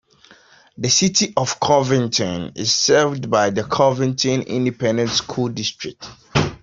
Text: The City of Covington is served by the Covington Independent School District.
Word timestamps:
The 0.79 0.89
City 0.89 1.31
of 1.37 1.59
Covington 1.59 2.53
is 2.55 2.73
served 2.73 3.29
by 3.29 3.51
the 3.51 3.61
Covington 3.63 4.41
Independent 4.41 5.11
School 5.11 5.49
District. 5.49 6.03